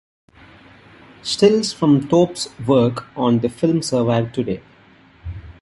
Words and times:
Stills 1.21 1.73
from 1.73 2.07
Thorpe's 2.09 2.49
work 2.67 3.05
on 3.15 3.37
the 3.41 3.49
film 3.49 3.83
survive 3.83 4.33
today. 4.33 4.63